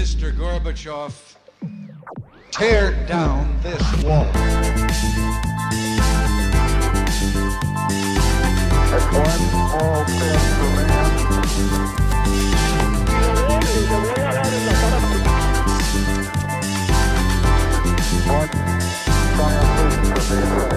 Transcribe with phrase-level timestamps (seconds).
[0.00, 0.32] Mr.
[0.34, 1.12] Gorbachev,
[2.52, 4.24] tear down this wall.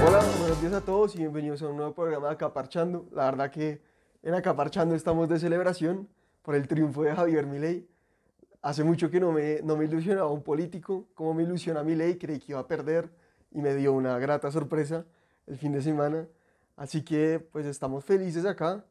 [0.06, 3.08] Hola, buenos días a todos y bienvenidos a un nuevo programa de Acaparchando.
[3.14, 3.82] La verdad que
[4.22, 6.10] en Acaparchando estamos de celebración
[6.42, 7.93] por el triunfo de Javier Milei.
[8.64, 12.40] Hace mucho que no me, no me ilusionaba un político, como me ilusiona Milei, creí
[12.40, 13.10] que iba a perder
[13.52, 15.06] y me dio una grata sorpresa
[15.48, 16.30] el fin de semana.
[16.78, 18.86] Así que pues estamos felices acá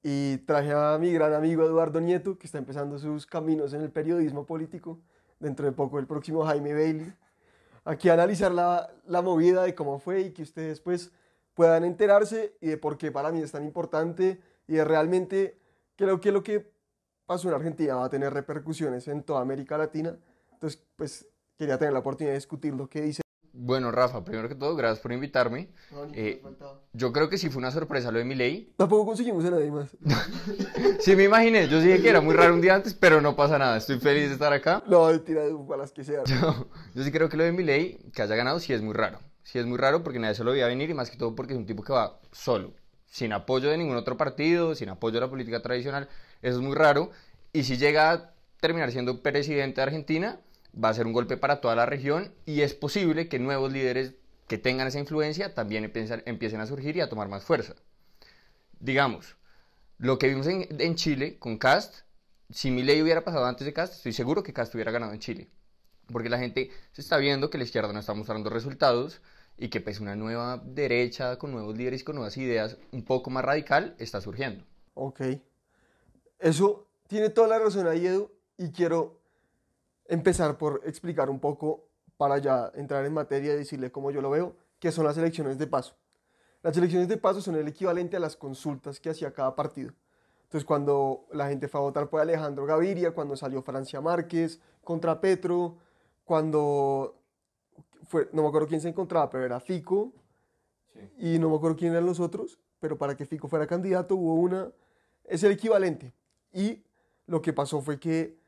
[0.00, 3.90] y traje a mi gran amigo Eduardo Nieto, que está empezando sus caminos en el
[3.90, 5.00] periodismo político,
[5.40, 7.12] dentro de poco el próximo Jaime Bailey,
[7.84, 11.10] aquí a analizar la, la movida de cómo fue y que ustedes pues
[11.54, 15.58] puedan enterarse y de por qué para mí es tan importante y de realmente
[15.96, 16.70] creo que lo que
[17.30, 20.16] pasó en Argentina va a tener repercusiones en toda América Latina.
[20.52, 23.22] Entonces pues quería tener la oportunidad de discutir lo que dice.
[23.52, 25.68] Bueno, Rafa, primero que todo, gracias por invitarme.
[25.92, 26.42] No, Eh.
[26.92, 28.74] Yo creo que sí fue una sorpresa lo de mi ley.
[28.76, 29.96] Tampoco conseguimos a nadie más.
[30.98, 33.36] Sí me imaginé, yo sí dije que era muy raro un día antes, pero no
[33.36, 34.82] pasa nada, estoy feliz de estar acá.
[34.88, 36.24] No, tira de para las que sean.
[36.26, 38.92] Yo, yo sí creo que lo de mi ley, que haya ganado, sí es muy
[38.92, 39.20] raro.
[39.44, 41.52] Sí es muy raro porque nadie se lo veía venir y más que todo porque
[41.52, 42.74] es un tipo que va solo,
[43.06, 46.08] sin apoyo de ningún otro partido, sin apoyo de la política tradicional.
[46.42, 47.10] Eso es muy raro.
[47.52, 50.40] Y si llega a terminar siendo presidente de Argentina,
[50.72, 54.14] va a ser un golpe para toda la región y es posible que nuevos líderes
[54.46, 57.74] que tengan esa influencia también empiecen, a surgir y a tomar más fuerza.
[58.80, 59.36] Digamos,
[59.98, 62.00] lo que vimos en, en Chile con Cast,
[62.50, 65.48] si Milei hubiera pasado antes de Cast, estoy seguro que Cast hubiera ganado en Chile.
[66.12, 69.20] Porque la gente se está viendo que la izquierda no está mostrando resultados
[69.56, 73.30] y que pues una nueva derecha con nuevos líderes y con nuevas ideas un poco
[73.30, 74.64] más radical está surgiendo.
[74.94, 75.20] Ok.
[76.40, 79.20] Eso tiene toda la razón ahí, Edu, y quiero
[80.06, 81.86] empezar por explicar un poco,
[82.16, 85.56] para ya entrar en materia y decirle cómo yo lo veo, qué son las elecciones
[85.56, 85.94] de paso.
[86.62, 89.92] Las elecciones de paso son el equivalente a las consultas que hacía cada partido.
[90.42, 95.20] Entonces, cuando la gente fue a votar por Alejandro Gaviria, cuando salió Francia Márquez contra
[95.20, 95.78] Petro,
[96.24, 97.22] cuando
[98.06, 100.12] fue, no me acuerdo quién se encontraba, pero era Fico,
[101.18, 104.34] y no me acuerdo quién eran los otros, pero para que Fico fuera candidato hubo
[104.34, 104.70] una,
[105.24, 106.12] es el equivalente.
[106.52, 106.82] Y
[107.26, 108.38] lo que pasó fue que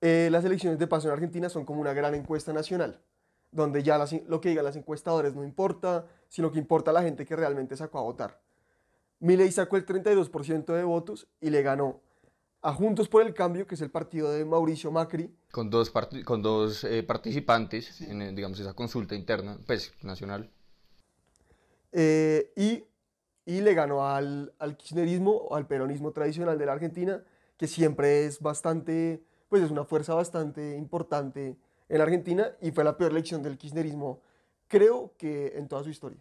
[0.00, 3.00] eh, las elecciones de paso en Argentina son como una gran encuesta nacional,
[3.52, 7.24] donde ya las- lo que digan las encuestadores no importa, sino que importa la gente
[7.24, 8.40] que realmente sacó a votar.
[9.20, 12.00] Milei sacó el 32% de votos y le ganó
[12.60, 16.22] a Juntos por el Cambio, que es el partido de Mauricio Macri, Con dos, parti-
[16.24, 20.50] con dos eh, participantes en, eh, digamos, esa consulta interna, pues, nacional.
[21.92, 22.84] eh, y,
[23.46, 27.22] y le ganó al, al kirchnerismo al peronismo tradicional de la Argentina,
[27.56, 31.56] que siempre es bastante, pues es una fuerza bastante importante
[31.88, 34.20] en la Argentina y fue la peor elección del kirchnerismo,
[34.68, 36.18] creo que en toda su historia.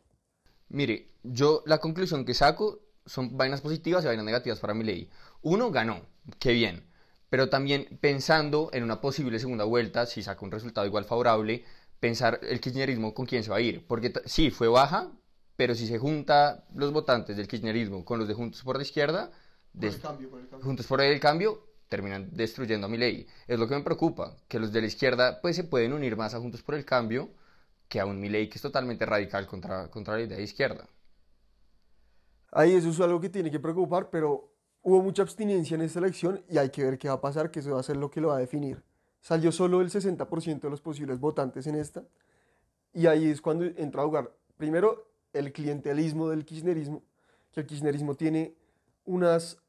[0.69, 5.09] Mire, yo la conclusión que saco son vainas positivas y vainas negativas para mi ley.
[5.41, 6.01] Uno ganó,
[6.39, 6.87] qué bien,
[7.29, 11.63] pero también pensando en una posible segunda vuelta, si saca un resultado igual favorable,
[11.99, 15.11] pensar el kirchnerismo con quién se va a ir, porque sí, fue baja,
[15.55, 19.31] pero si se junta los votantes del kirchnerismo con los de Juntos por la Izquierda,
[20.61, 23.27] Juntos por el Cambio terminan destruyendo a mi ley.
[23.47, 26.33] Es lo que me preocupa, que los de la izquierda pues se pueden unir más
[26.33, 27.29] a Juntos por el Cambio
[27.87, 30.87] que a un Milei que es totalmente radical contra, contra la idea de izquierda.
[32.51, 36.43] Ahí eso es algo que tiene que preocupar, pero hubo mucha abstinencia en esta elección
[36.49, 38.21] y hay que ver qué va a pasar, que eso va a ser lo que
[38.21, 38.83] lo va a definir.
[39.21, 42.03] Salió solo el 60% de los posibles votantes en esta
[42.93, 47.03] y ahí es cuando entra a jugar, primero, el clientelismo del kirchnerismo,
[47.51, 48.55] que el kirchnerismo tiene
[49.05, 49.61] unas,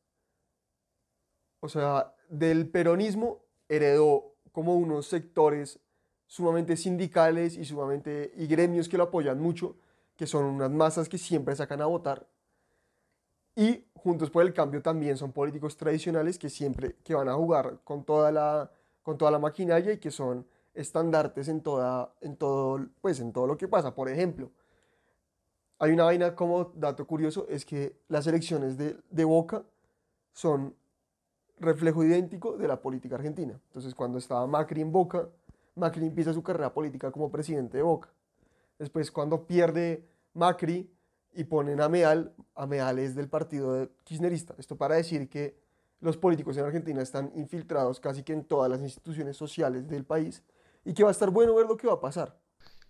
[1.60, 5.80] o sea, del peronismo heredó como unos sectores
[6.26, 9.76] sumamente sindicales y sumamente y gremios que lo apoyan mucho,
[10.16, 12.26] que son unas masas que siempre sacan a votar.
[13.56, 17.81] Y Juntos por el Cambio también son políticos tradicionales que siempre que van a jugar
[17.84, 18.70] con toda la,
[19.02, 23.46] con toda la maquinaria y que son estandartes en, toda, en, todo, pues, en todo
[23.46, 23.94] lo que pasa.
[23.94, 24.50] Por ejemplo,
[25.79, 29.65] hay una vaina como dato curioso, es que las elecciones de, de Boca
[30.32, 30.75] son
[31.59, 33.61] reflejo idéntico de la política argentina.
[33.67, 35.29] Entonces, cuando estaba Macri en Boca,
[35.75, 38.11] Macri empieza su carrera política como presidente de Boca.
[38.79, 40.91] Después, cuando pierde Macri
[41.32, 44.55] y ponen a Meal, a Meal es del partido kirchnerista.
[44.59, 45.56] Esto para decir que
[46.00, 50.43] los políticos en Argentina están infiltrados casi que en todas las instituciones sociales del país
[50.85, 52.37] y que va a estar bueno ver lo que va a pasar.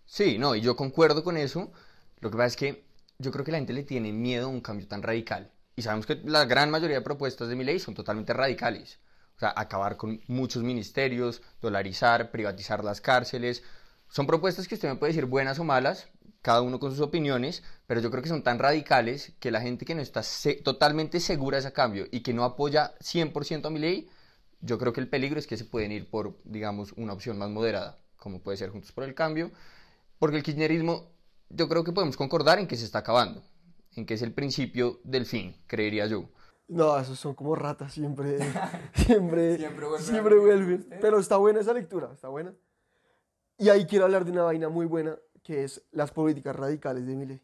[0.05, 1.71] Sí, no, y yo concuerdo con eso.
[2.19, 2.85] Lo que pasa es que
[3.17, 5.51] yo creo que la gente le tiene miedo a un cambio tan radical.
[5.75, 8.99] Y sabemos que la gran mayoría de propuestas de mi ley son totalmente radicales.
[9.35, 13.63] O sea, acabar con muchos ministerios, dolarizar, privatizar las cárceles.
[14.07, 16.07] Son propuestas que usted me puede decir buenas o malas,
[16.41, 19.83] cada uno con sus opiniones, pero yo creo que son tan radicales que la gente
[19.83, 20.21] que no está
[20.63, 24.09] totalmente segura de ese cambio y que no apoya 100% a mi ley,
[24.61, 27.49] yo creo que el peligro es que se pueden ir por, digamos, una opción más
[27.49, 29.51] moderada, como puede ser Juntos por el Cambio,
[30.19, 31.11] porque el kirchnerismo,
[31.55, 33.43] yo creo que podemos concordar en que se está acabando,
[33.95, 36.29] en que es el principio del fin, creería yo.
[36.67, 38.39] No, esos son como ratas, siempre,
[38.95, 39.57] siempre,
[39.99, 40.87] siempre vuelven.
[40.99, 42.53] Pero está buena esa lectura, está buena.
[43.57, 47.15] Y ahí quiero hablar de una vaina muy buena, que es las políticas radicales de
[47.15, 47.41] Milei,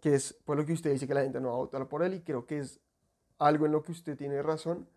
[0.00, 2.02] que es por lo que usted dice que la gente no va a votar por
[2.02, 2.80] él y creo que es
[3.38, 4.88] algo en lo que usted tiene razón,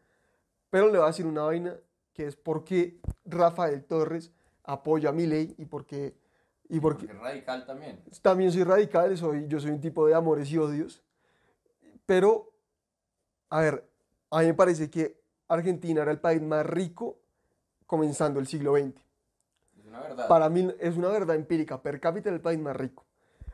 [0.70, 1.78] pero le voy a decir una vaina
[2.14, 4.32] que es por qué Rafael Torres
[4.64, 6.18] apoya a Milei y por qué...
[6.70, 8.04] Y porque, porque radical también.
[8.22, 11.04] También soy radical, soy, yo soy un tipo de amores y odios,
[12.06, 12.54] pero
[13.50, 13.90] a ver,
[14.30, 17.20] a mí me parece que Argentina era el país más rico
[17.88, 18.96] comenzando el siglo XX.
[19.80, 20.28] Es una verdad.
[20.28, 21.82] Para mí es una verdad empírica.
[21.82, 23.06] Per cápita era el país más rico.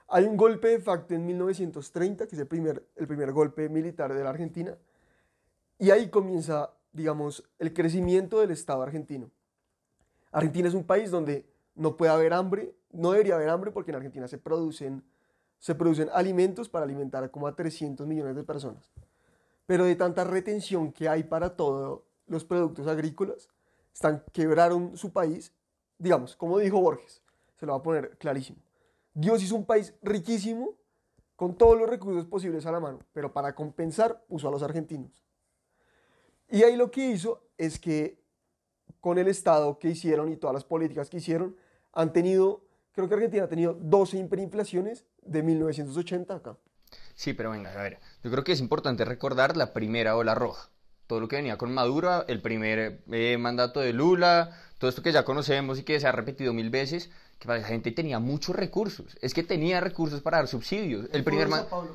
[0.08, 4.14] Hay un golpe de facto en 1930, que es el primer, el primer golpe militar
[4.14, 4.78] de la Argentina.
[5.80, 9.32] Y ahí comienza, digamos, el crecimiento del Estado argentino.
[10.32, 11.46] Argentina es un país donde
[11.76, 15.04] no puede haber hambre, no debería haber hambre porque en Argentina se producen,
[15.60, 18.92] se producen alimentos para alimentar como a 300 millones de personas
[19.66, 23.50] pero de tanta retención que hay para todos los productos agrícolas,
[23.94, 25.54] están, quebraron su país,
[25.98, 27.22] digamos, como dijo Borges,
[27.56, 28.60] se lo va a poner clarísimo.
[29.14, 30.76] Dios hizo un país riquísimo
[31.36, 35.24] con todos los recursos posibles a la mano, pero para compensar puso a los argentinos.
[36.50, 38.20] Y ahí lo que hizo es que
[39.02, 41.56] con el Estado que hicieron y todas las políticas que hicieron,
[41.94, 42.65] han tenido,
[42.96, 46.58] creo que Argentina ha tenido 12 hiperinflaciones de 1980 acá.
[47.14, 50.70] Sí, pero venga, a ver, yo creo que es importante recordar la primera ola roja.
[51.08, 55.12] Todo lo que venía con Maduro, el primer eh, mandato de Lula, todo esto que
[55.12, 59.18] ya conocemos y que se ha repetido mil veces, que la gente tenía muchos recursos.
[59.22, 61.08] Es que tenía recursos para dar subsidios.
[61.12, 61.48] El primer,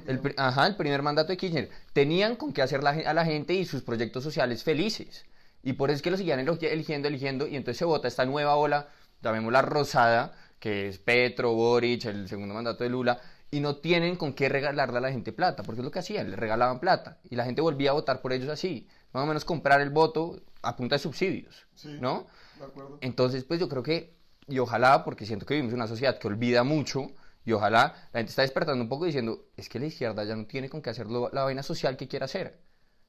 [0.07, 1.71] el, ajá, el primer mandato de Kirchner.
[1.93, 5.25] Tenían con qué hacer a la gente y sus proyectos sociales felices.
[5.63, 8.57] Y por eso es que lo seguían eligiendo, eligiendo, y entonces se vota esta nueva
[8.57, 8.89] ola,
[9.23, 13.21] llamémosla rosada, que es Petro, Boric, el segundo mandato de Lula,
[13.51, 16.31] y no tienen con qué regalarle a la gente plata, porque es lo que hacían,
[16.31, 19.45] le regalaban plata y la gente volvía a votar por ellos así, más o menos
[19.45, 21.67] comprar el voto a punta de subsidios,
[22.01, 22.27] ¿no?
[22.59, 22.99] De acuerdo.
[23.01, 24.15] Entonces, pues yo creo que,
[24.47, 27.11] y ojalá, porque siento que vivimos en una sociedad que olvida mucho,
[27.45, 30.47] y ojalá la gente está despertando un poco diciendo, es que la izquierda ya no
[30.47, 32.61] tiene con qué hacer la vaina social que quiere hacer.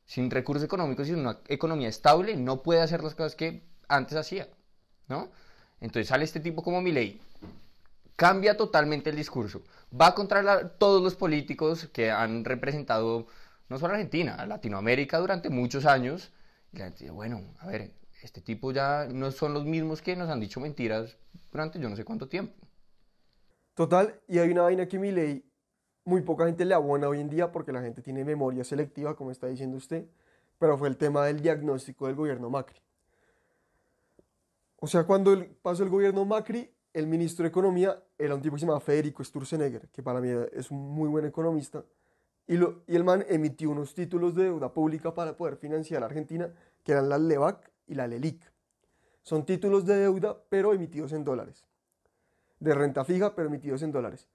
[0.06, 4.47] Sin recursos económicos y una economía estable, no puede hacer las cosas que antes hacía,
[5.07, 5.30] ¿no?
[5.81, 7.19] Entonces sale este tipo como Milei,
[8.16, 9.63] cambia totalmente el discurso.
[10.00, 13.28] Va contra todos los políticos que han representado
[13.68, 16.31] no solo Argentina, Latinoamérica durante muchos años.
[16.72, 17.92] Y la gente dice, bueno, a ver,
[18.22, 21.18] este tipo ya no son los mismos que nos han dicho mentiras
[21.51, 22.54] durante yo no sé cuánto tiempo.
[23.74, 25.44] Total, y hay una vaina que mi ley
[26.06, 29.31] muy poca gente le abona hoy en día porque la gente tiene memoria selectiva, como
[29.31, 30.06] está diciendo usted,
[30.60, 32.80] pero fue el tema del diagnóstico del gobierno Macri.
[34.83, 38.62] O sea, cuando pasó el gobierno Macri, el ministro de Economía era un tipo que
[38.62, 41.86] se llama Federico Sturzenegger, que para mí es un muy buen economista,
[42.48, 42.56] y,
[42.88, 46.52] el man emitió unos títulos de deuda pública para poder financiar a Argentina,
[46.83, 48.42] que eran la LEVAC y la LELIC.
[49.21, 51.64] Son títulos de deuda, pero emitidos en dólares.
[52.59, 54.28] De renta fija, pero emitidos en dólares.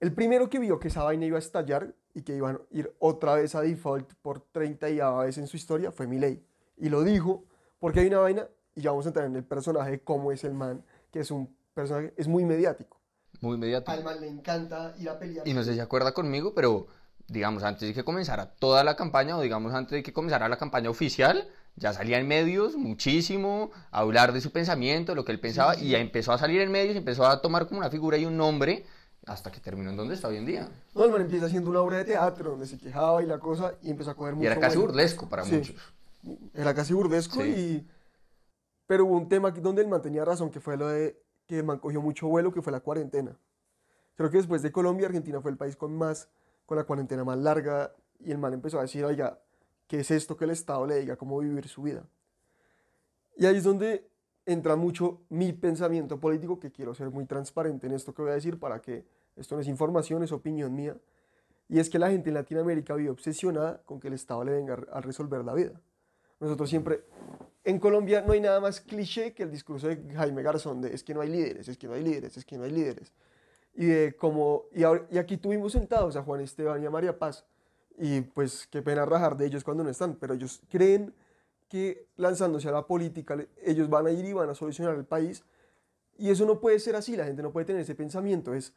[0.00, 2.94] El primero que vio que esa vaina iba a estallar y que iban a ir
[2.98, 6.44] otra vez a default por 30 y a veces en su historia fue Milei.
[6.76, 7.44] Y lo dijo
[7.78, 10.44] porque hay una vaina, y ya vamos a entrar en el personaje de cómo es
[10.44, 13.00] el man, que es un personaje, es muy mediático.
[13.40, 13.90] Muy mediático.
[13.90, 15.48] Al man le encanta ir a pelear.
[15.48, 16.86] Y no sé si acuerda conmigo, pero
[17.26, 20.58] digamos, antes de que comenzara toda la campaña, o digamos, antes de que comenzara la
[20.58, 25.40] campaña oficial, ya salía en medios muchísimo a hablar de su pensamiento, lo que él
[25.40, 28.26] pensaba, y ya empezó a salir en medios, empezó a tomar como una figura y
[28.26, 28.84] un nombre,
[29.24, 30.68] hasta que terminó en donde está hoy en día.
[30.94, 33.74] No, el man empieza haciendo una obra de teatro, donde se quejaba y la cosa,
[33.82, 35.74] y empezó a coger mucho Y era casi burlesco para muchos.
[36.54, 37.86] Era casi burlesco y...
[38.86, 42.00] Pero hubo un tema donde él mantenía razón, que fue lo de que man cogió
[42.00, 43.36] mucho vuelo, que fue la cuarentena.
[44.16, 46.28] Creo que después de Colombia, Argentina fue el país con más,
[46.64, 49.40] con la cuarentena más larga, y el man empezó a decir, oiga,
[49.86, 52.04] ¿qué es esto que el Estado le diga cómo vivir su vida?
[53.36, 54.08] Y ahí es donde
[54.46, 58.34] entra mucho mi pensamiento político, que quiero ser muy transparente en esto que voy a
[58.34, 59.04] decir para que
[59.36, 60.96] esto no es información, es opinión mía.
[61.68, 64.78] Y es que la gente en Latinoamérica vive obsesionada con que el Estado le venga
[64.92, 65.80] a resolver la vida.
[66.38, 67.04] Nosotros siempre,
[67.66, 71.02] en Colombia no hay nada más cliché que el discurso de Jaime Garzón de es
[71.02, 73.12] que no hay líderes, es que no hay líderes, es que no hay líderes.
[73.74, 77.44] Y, de como, y, y aquí tuvimos sentados a Juan Esteban y a María Paz.
[77.98, 81.12] Y pues qué pena rajar de ellos cuando no están, pero ellos creen
[81.68, 85.42] que lanzándose a la política ellos van a ir y van a solucionar el país.
[86.18, 88.54] Y eso no puede ser así, la gente no puede tener ese pensamiento.
[88.54, 88.74] Es,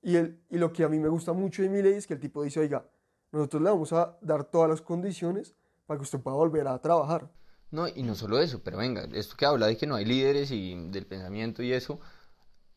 [0.00, 2.20] y, el, y lo que a mí me gusta mucho de Milei es que el
[2.20, 2.86] tipo dice, oiga,
[3.32, 7.28] nosotros le vamos a dar todas las condiciones para que usted pueda volver a trabajar.
[7.70, 10.50] No, y no solo eso, pero venga, esto que habla de que no hay líderes
[10.50, 12.00] y del pensamiento y eso,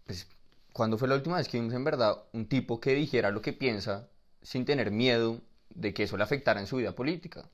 [0.05, 0.27] pues,
[0.73, 3.53] ¿cuándo fue la última vez que vimos en verdad un tipo que dijera lo que
[3.53, 4.09] piensa
[4.41, 7.49] sin tener miedo de que eso le afectara en su vida política?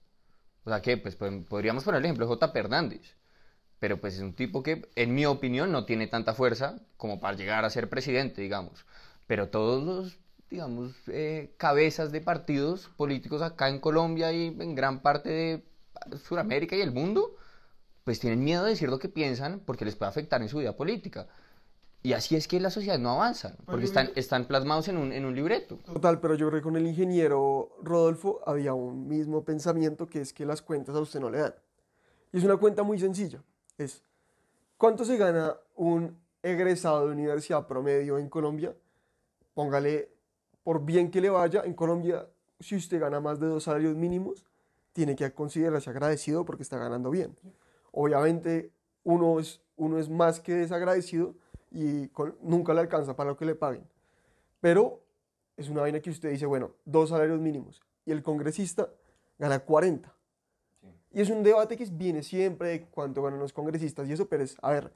[0.66, 2.52] O sea que, pues, pod- podríamos poner el ejemplo de J.
[2.56, 3.16] Hernández,
[3.80, 7.38] pero pues es un tipo que, en mi opinión, no tiene tanta fuerza como para
[7.38, 8.86] llegar a ser presidente, digamos.
[9.28, 10.18] Pero todos los,
[10.50, 15.64] digamos, eh, cabezas de partidos políticos acá en Colombia y en gran parte de
[16.24, 17.36] Sudamérica y el mundo,
[18.04, 20.76] pues tienen miedo de decir lo que piensan porque les puede afectar en su vida
[20.76, 21.28] política.
[22.04, 25.26] Y así es que la sociedad no avanza, porque están, están plasmados en un, en
[25.26, 25.78] un libreto.
[25.86, 30.32] Total, pero yo creo que con el ingeniero Rodolfo había un mismo pensamiento que es
[30.32, 31.56] que las cuentas a usted no le dan.
[32.32, 33.44] Y es una cuenta muy sencilla.
[33.78, 34.04] Es,
[34.78, 38.76] ¿cuánto se gana un egresado de universidad promedio en Colombia?
[39.54, 40.10] Póngale,
[40.64, 42.28] por bien que le vaya, en Colombia,
[42.60, 44.46] si usted gana más de dos salarios mínimos,
[44.98, 47.38] tiene que considerarse agradecido porque está ganando bien.
[47.92, 48.72] Obviamente,
[49.04, 51.36] uno es, uno es más que desagradecido
[51.70, 53.88] y con- nunca le alcanza para lo que le paguen.
[54.60, 55.04] Pero
[55.56, 58.90] es una vaina que usted dice, bueno, dos salarios mínimos y el congresista
[59.38, 60.12] gana 40.
[61.12, 64.44] Y es un debate que viene siempre de cuánto ganan los congresistas y eso, pero
[64.44, 64.92] es, a ver,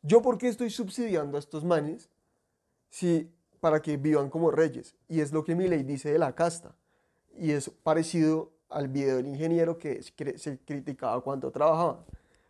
[0.00, 2.08] ¿yo por qué estoy subsidiando a estos manes
[2.88, 3.30] si
[3.60, 4.96] para que vivan como reyes?
[5.08, 6.74] Y es lo que mi ley dice de la casta.
[7.36, 12.04] Y es parecido al video del ingeniero que se criticaba cuánto trabajaba.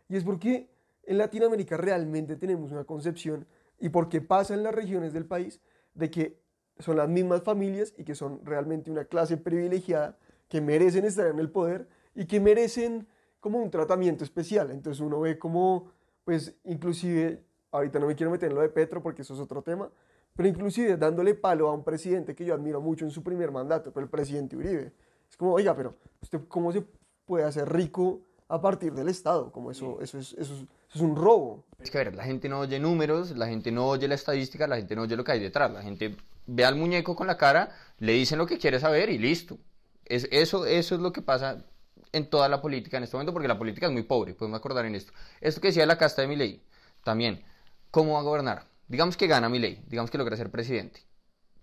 [0.09, 0.69] Y es porque
[1.03, 3.45] en Latinoamérica realmente tenemos una concepción
[3.79, 5.61] y porque pasa en las regiones del país
[5.93, 6.39] de que
[6.79, 11.39] son las mismas familias y que son realmente una clase privilegiada que merecen estar en
[11.39, 13.07] el poder y que merecen
[13.39, 14.71] como un tratamiento especial.
[14.71, 15.91] Entonces uno ve como,
[16.23, 19.61] pues inclusive, ahorita no me quiero meter en lo de Petro porque eso es otro
[19.61, 19.91] tema,
[20.35, 23.91] pero inclusive dándole palo a un presidente que yo admiro mucho en su primer mandato,
[23.91, 24.93] pero el presidente Uribe.
[25.33, 26.83] Es como, oiga, pero usted cómo se
[27.25, 29.51] puede hacer rico a partir del Estado?
[29.51, 31.65] Como eso, eso, es, eso, es, eso es un robo.
[31.79, 34.67] Es que a ver, la gente no oye números, la gente no oye la estadística,
[34.67, 35.73] la gente no oye lo que hay detrás.
[35.73, 39.17] La gente ve al muñeco con la cara, le dicen lo que quiere saber y
[39.17, 39.57] listo.
[40.05, 41.65] Es, eso, eso es lo que pasa
[42.11, 44.85] en toda la política en este momento, porque la política es muy pobre, podemos acordar
[44.85, 45.13] en esto.
[45.41, 46.61] Esto que decía la casta de Milei,
[47.03, 47.43] también,
[47.89, 48.67] ¿cómo va a gobernar?
[48.87, 51.01] Digamos que gana Milei, digamos que logra ser presidente.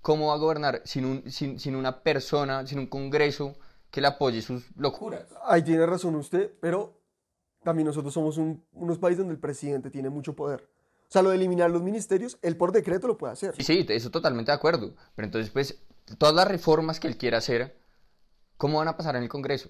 [0.02, 3.56] ¿Cómo va a gobernar sin, un, sin, sin una persona, sin un congreso
[3.90, 5.26] que le apoye sus locuras?
[5.44, 6.98] Ahí tiene razón usted, pero
[7.62, 10.68] también nosotros somos un- unos países donde el presidente tiene mucho poder.
[11.08, 13.54] O sea, lo de eliminar los ministerios, él por decreto lo puede hacer.
[13.56, 14.94] Sí, sí, eso totalmente de acuerdo.
[15.16, 15.82] Pero entonces, pues,
[16.18, 17.76] todas las reformas que él quiera hacer,
[18.56, 19.68] ¿cómo van a pasar en el Congreso?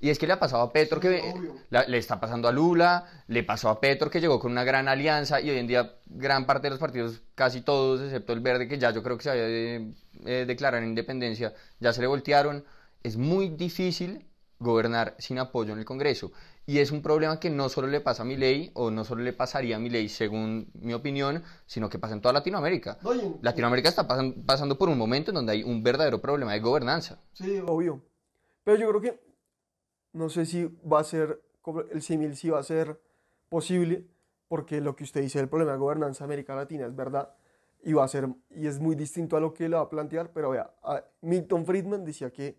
[0.00, 1.22] Y es que le ha pasado a Petro que
[1.70, 4.88] la- le está pasando a Lula, le pasó a Petro que llegó con una gran
[4.88, 8.68] alianza y hoy en día gran parte de los partidos, casi todos, excepto el verde,
[8.68, 9.92] que ya yo creo que se había de
[10.26, 12.64] eh, declarar en independencia, ya se le voltearon.
[13.02, 14.26] Es muy difícil
[14.58, 16.32] gobernar sin apoyo en el Congreso.
[16.66, 19.32] Y es un problema que no solo le pasa a Milei, o no solo le
[19.32, 22.98] pasaría a Milei, según mi opinión, sino que pasa en toda Latinoamérica.
[23.02, 26.20] No, y en- Latinoamérica está pasan- pasando por un momento en donde hay un verdadero
[26.20, 27.20] problema de gobernanza.
[27.32, 28.02] Sí, obvio.
[28.64, 29.20] Pero yo creo que
[30.12, 31.42] no sé si va a ser,
[31.90, 33.00] el símil si va a ser
[33.48, 34.06] posible,
[34.48, 37.34] porque lo que usted dice del problema de gobernanza de América Latina es verdad,
[37.82, 40.32] y va a ser, y es muy distinto a lo que le va a plantear,
[40.32, 40.72] pero vea,
[41.20, 42.58] Milton Friedman decía que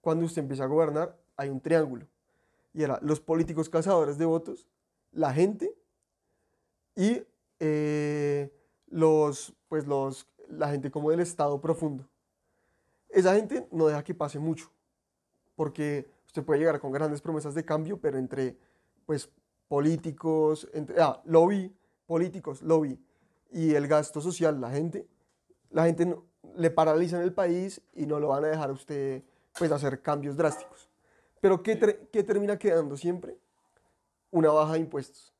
[0.00, 2.06] cuando usted empieza a gobernar hay un triángulo,
[2.72, 4.66] y era los políticos cazadores de votos,
[5.12, 5.74] la gente
[6.94, 7.22] y
[7.60, 8.52] eh,
[8.88, 12.08] los, pues los, la gente como del Estado profundo.
[13.08, 14.70] Esa gente no deja que pase mucho,
[15.56, 18.56] porque usted puede llegar con grandes promesas de cambio, pero entre
[19.06, 19.28] pues
[19.66, 21.74] políticos, entre, ah, lobby,
[22.06, 22.98] políticos, lobby
[23.50, 25.08] y el gasto social, la gente,
[25.70, 29.22] la gente no- le paralizan el país y no lo van a dejar a usted
[29.58, 30.88] pues hacer cambios drásticos.
[31.40, 33.36] Pero ¿qué, ter- qué termina quedando siempre?
[34.30, 35.34] Una baja de impuestos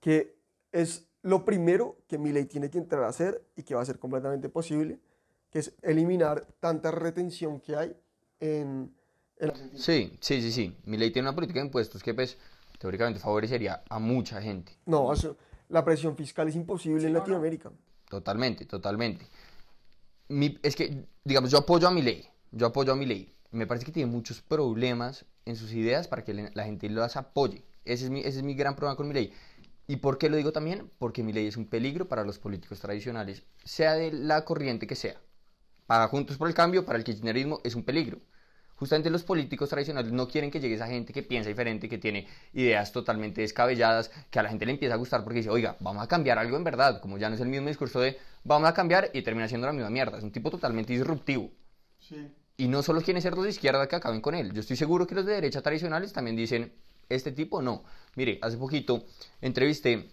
[0.00, 0.34] que
[0.72, 3.84] es lo primero que mi ley tiene que entrar a hacer y que va a
[3.84, 4.98] ser completamente posible,
[5.50, 7.94] que es eliminar tanta retención que hay
[8.38, 8.94] en,
[9.74, 10.76] Sí, sí, sí, sí.
[10.84, 12.36] Milei tiene una política de impuestos que, pues,
[12.78, 14.72] teóricamente favorecería a mucha gente.
[14.86, 15.36] No, eso-
[15.68, 17.70] la presión fiscal es imposible en Latinoamérica.
[18.08, 19.26] Totalmente, totalmente.
[20.28, 22.28] Mi- es que, digamos, yo apoyo a Milei.
[22.52, 23.32] Yo apoyo a Milei.
[23.52, 27.64] Me parece que tiene muchos problemas en sus ideas para que la gente las apoye.
[27.84, 29.32] Ese es mi, ese es mi gran problema con Milei.
[29.88, 30.88] ¿Y por qué lo digo también?
[30.98, 35.16] Porque Milei es un peligro para los políticos tradicionales, sea de la corriente que sea.
[35.86, 38.20] Para Juntos por el Cambio, para el kirchnerismo, es un peligro.
[38.80, 42.26] Justamente los políticos tradicionales no quieren que llegue esa gente que piensa diferente, que tiene
[42.54, 46.02] ideas totalmente descabelladas, que a la gente le empieza a gustar porque dice, oiga, vamos
[46.02, 48.72] a cambiar algo en verdad, como ya no es el mismo discurso de vamos a
[48.72, 50.16] cambiar y termina siendo la misma mierda.
[50.16, 51.50] Es un tipo totalmente disruptivo.
[52.56, 54.50] Y no solo quieren ser los de izquierda que acaben con él.
[54.54, 56.72] Yo estoy seguro que los de derecha tradicionales también dicen,
[57.10, 57.84] este tipo no.
[58.16, 59.04] Mire, hace poquito
[59.42, 60.08] entrevisté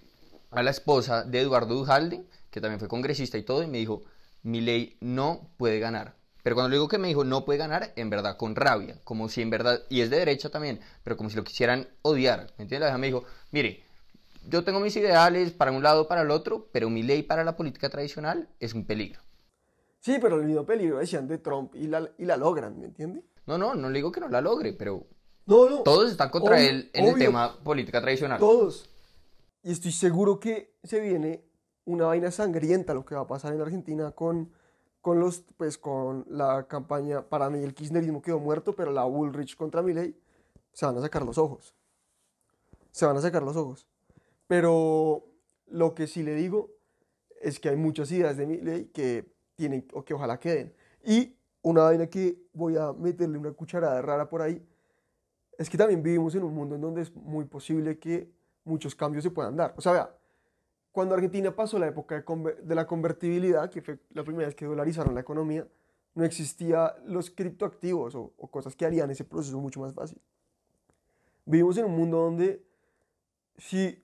[0.51, 4.03] a la esposa de Eduardo Dujalde, que también fue congresista y todo, y me dijo,
[4.43, 6.17] mi ley no puede ganar.
[6.47, 9.27] Pero cuando le digo que me dijo no puede ganar, en verdad con rabia, como
[9.27, 12.53] si en verdad, y es de derecha también, pero como si lo quisieran odiar.
[12.57, 12.79] ¿Me entiendes?
[12.79, 13.83] La vieja me dijo, mire,
[14.47, 17.57] yo tengo mis ideales para un lado, para el otro, pero mi ley para la
[17.57, 19.19] política tradicional es un peligro.
[19.99, 23.25] Sí, pero el mismo peligro decían de Trump y la, y la logran, ¿me entiendes?
[23.45, 25.05] No, no, no le digo que no la logre, pero
[25.47, 25.79] No, no.
[25.83, 28.39] todos están contra Obvio, él en el tema política tradicional.
[28.39, 28.89] Todos.
[29.63, 31.43] Y estoy seguro que se viene
[31.83, 34.53] una vaina sangrienta lo que va a pasar en Argentina con,
[35.07, 39.55] con los, pues con la campaña, para mí el kirchnerismo quedó muerto, pero la Bullrich
[39.55, 40.13] contra Milei
[40.73, 41.73] se van a sacar los ojos.
[42.91, 43.87] Se van a sacar los ojos.
[44.47, 45.23] Pero
[45.67, 46.71] lo que sí le digo
[47.39, 50.73] es que hay muchas ideas de Milei que tienen, o que ojalá queden.
[51.05, 54.61] Y una vaina que voy a meterle una cucharada rara por ahí,
[55.57, 58.29] es que también vivimos en un mundo en donde es muy posible que
[58.65, 59.73] muchos cambios se puedan dar.
[59.77, 60.16] O sea, vea,
[60.97, 62.25] cuando Argentina pasó la época
[62.63, 65.67] de, la convertibilidad, que fue la primera vez que dolarizaron la economía,
[66.15, 70.19] no existía los criptoactivos o, o cosas que harían ese proceso mucho más fácil.
[71.45, 72.65] Vivimos en un mundo donde
[73.59, 74.03] si,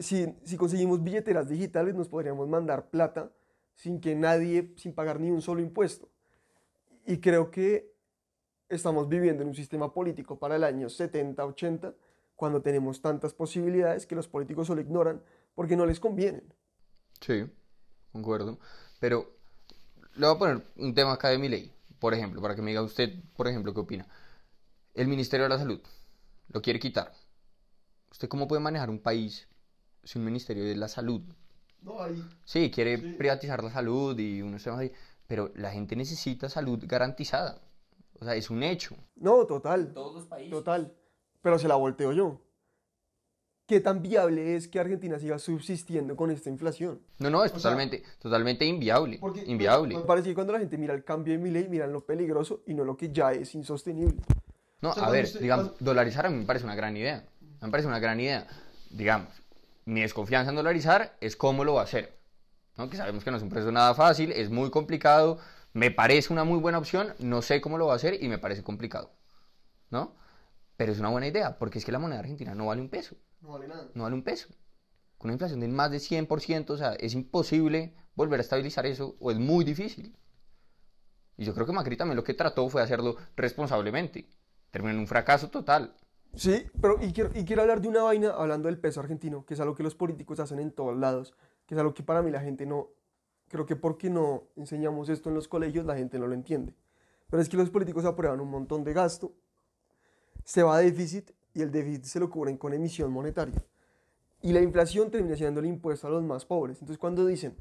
[0.00, 3.32] si, si conseguimos billeteras digitales nos podríamos mandar plata
[3.74, 6.10] sin que nadie, sin pagar ni un solo impuesto.
[7.06, 7.90] Y creo que
[8.68, 11.94] estamos viviendo en un sistema político para el año 70, 80,
[12.36, 15.22] cuando tenemos tantas posibilidades que los políticos solo ignoran
[15.58, 16.54] porque no les convienen.
[17.20, 17.44] Sí,
[18.12, 18.60] concuerdo.
[19.00, 19.28] Pero
[20.14, 22.70] le voy a poner un tema acá de mi ley, por ejemplo, para que me
[22.70, 24.06] diga usted, por ejemplo, qué opina.
[24.94, 25.80] El Ministerio de la Salud
[26.52, 27.12] lo quiere quitar.
[28.12, 29.48] ¿Usted cómo puede manejar un país
[30.04, 31.22] sin un Ministerio de la Salud?
[31.82, 32.24] No, ahí.
[32.44, 34.92] Sí, quiere privatizar la salud y unos temas ahí,
[35.26, 37.60] pero la gente necesita salud garantizada.
[38.20, 38.94] O sea, es un hecho.
[39.16, 39.92] No, total.
[39.92, 40.52] Todos los países.
[40.52, 40.96] Total.
[41.42, 42.47] Pero se la volteo yo.
[43.68, 47.02] ¿Qué tan viable es que Argentina siga subsistiendo con esta inflación?
[47.18, 49.18] No, no, es O sea, totalmente, totalmente inviable.
[49.20, 49.94] Porque inviable.
[49.94, 52.62] Me parece que cuando la gente mira el cambio de mi ley, miran lo peligroso
[52.66, 54.16] y no lo que ya es insostenible.
[54.80, 56.96] No, O sea, a ver, usted- digamos, cuando- dolarizar a mí me parece una gran
[56.96, 57.26] idea.
[57.60, 58.46] Me parece una gran idea.
[58.88, 59.28] Digamos,
[59.84, 62.16] mi desconfianza en dolarizar es cómo lo va a hacer.
[62.78, 62.88] ¿no?
[62.88, 65.38] Que sabemos que no es un proceso nada fácil, es muy complicado.
[65.74, 68.38] Me parece una muy buena opción, no sé cómo lo va a hacer y me
[68.38, 69.10] parece complicado.
[69.90, 70.14] ¿No?
[70.78, 73.16] Pero es una buena idea, porque es que la moneda argentina no vale un peso.
[73.40, 73.90] No vale nada.
[73.94, 74.48] No vale un peso.
[75.16, 79.16] Con una inflación de más de 100%, o sea, es imposible volver a estabilizar eso,
[79.20, 80.16] o es muy difícil.
[81.36, 84.28] Y yo creo que Macri también lo que trató fue hacerlo responsablemente.
[84.70, 85.94] Terminó en un fracaso total.
[86.34, 89.54] Sí, pero y quiero, y quiero hablar de una vaina hablando del peso argentino, que
[89.54, 91.34] es algo que los políticos hacen en todos lados,
[91.66, 92.88] que es algo que para mí la gente no,
[93.48, 96.74] creo que porque no enseñamos esto en los colegios la gente no lo entiende.
[97.30, 99.32] Pero es que los políticos aprueban un montón de gasto,
[100.44, 103.62] se va a déficit y el déficit se lo cubren con emisión monetaria.
[104.40, 106.76] Y la inflación termina siendo el impuesto a los más pobres.
[106.80, 107.56] Entonces cuando dicen,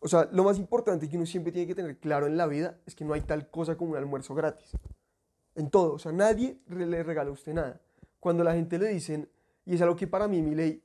[0.00, 2.78] o sea, lo más importante que uno siempre tiene que tener claro en la vida
[2.86, 4.72] es que no hay tal cosa como un almuerzo gratis.
[5.54, 7.80] En todo, o sea, nadie le regala a usted nada.
[8.20, 9.28] Cuando la gente le dicen,
[9.64, 10.82] y es algo que para mí mi ley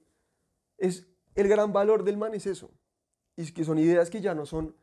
[0.77, 2.69] es el gran valor del man es eso.
[3.35, 4.75] Y es que son ideas que ya no son,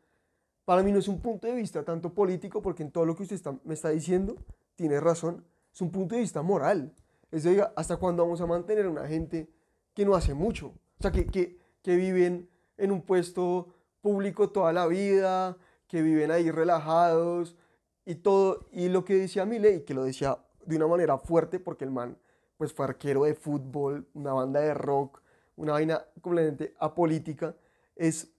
[0.63, 3.23] para mí no es un punto de vista tanto político, porque en todo lo que
[3.23, 4.35] usted está- me está diciendo,
[4.75, 6.93] tiene razón, es un punto de vista moral.
[7.31, 9.49] Es de, oiga, ¿hasta cuándo vamos a mantener a una gente
[9.93, 10.67] que no hace mucho?
[10.67, 15.57] O sea, que, que, que viven en un puesto público toda la vida,
[15.89, 17.57] que viven ahí relajados
[18.05, 18.69] y todo.
[18.71, 22.17] Y lo que decía Milei, que lo decía de una manera fuerte, porque el man
[22.55, 25.21] pues fue arquero de fútbol, una banda de rock,
[25.57, 27.53] una vaina completamente apolítica,
[27.97, 28.31] es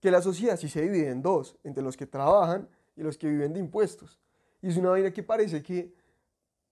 [0.00, 3.28] que la sociedad sí se divide en dos, entre los que trabajan y los que
[3.28, 4.18] viven de impuestos.
[4.62, 5.92] Y es una vaina que parece que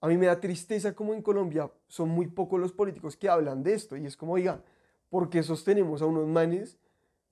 [0.02, 3.62] a mí me da tristeza como en Colombia son muy pocos los políticos que hablan
[3.62, 3.96] de esto.
[3.96, 4.60] Y es como, oiga,
[5.08, 6.76] ¿por qué sostenemos a unos manes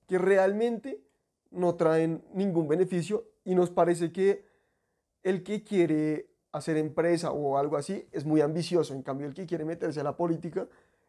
[0.07, 1.03] que realmente
[1.51, 3.25] no traen ningún beneficio?
[3.43, 4.45] Y nos parece que
[5.21, 8.93] el que quiere hacer empresa o algo así es muy ambicioso.
[8.93, 10.65] En cambio, el que quiere meterse a la política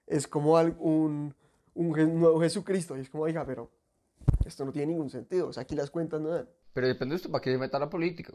[0.09, 1.33] es como un,
[1.77, 2.97] nuevo Jesucristo.
[2.97, 3.71] Y es como, oiga, pero
[4.45, 5.47] esto no tiene ningún sentido.
[5.47, 6.49] O sea, aquí las cuentas no dan.
[6.73, 8.33] Pero depende de usted para qué se meta a la política.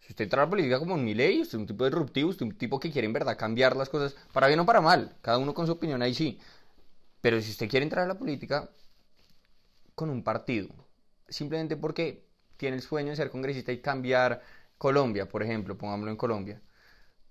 [0.00, 2.30] Si usted entra a la política como en mi ley, usted es un tipo disruptivo,
[2.30, 4.80] usted es un tipo que quiere en verdad cambiar las cosas, para bien o para
[4.80, 6.38] mal, cada uno con su opinión ahí sí.
[7.20, 8.70] Pero si usted quiere entrar a la política
[9.94, 10.68] con un partido,
[11.28, 12.24] simplemente porque
[12.56, 14.42] tiene el sueño de ser congresista y cambiar
[14.78, 16.62] Colombia, por ejemplo, pongámoslo en Colombia,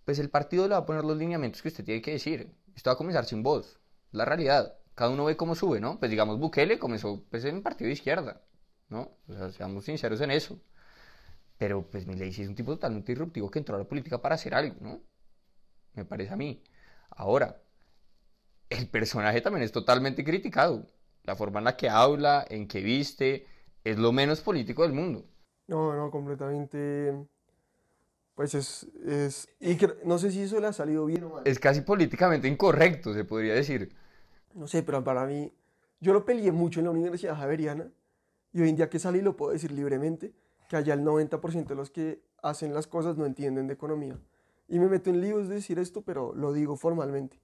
[0.05, 2.53] pues el partido le va a poner los lineamientos que usted tiene que decir.
[2.75, 3.79] Esto va a comenzar sin voz.
[4.11, 4.77] La realidad.
[4.95, 5.99] Cada uno ve cómo sube, ¿no?
[5.99, 8.41] Pues digamos, Bukele comenzó pues, en un partido de izquierda,
[8.89, 9.11] ¿no?
[9.27, 10.59] O sea, seamos sinceros en eso.
[11.57, 14.35] Pero pues Milei sí es un tipo totalmente disruptivo que entró a la política para
[14.35, 15.01] hacer algo, ¿no?
[15.93, 16.61] Me parece a mí.
[17.09, 17.61] Ahora,
[18.69, 20.85] el personaje también es totalmente criticado.
[21.23, 23.47] La forma en la que habla, en que viste,
[23.83, 25.25] es lo menos político del mundo.
[25.67, 27.13] No, no, completamente.
[28.35, 28.87] Pues es.
[29.05, 31.41] es y no sé si eso le ha salido bien o mal.
[31.45, 33.93] Es casi políticamente incorrecto, se podría decir.
[34.53, 35.51] No sé, pero para mí.
[35.99, 37.91] Yo lo peleé mucho en la Universidad Javeriana.
[38.53, 40.33] Y hoy en día que salí lo puedo decir libremente.
[40.67, 44.19] Que allá el 90% de los que hacen las cosas no entienden de economía.
[44.67, 47.39] Y me meto en líos de decir esto, pero lo digo formalmente.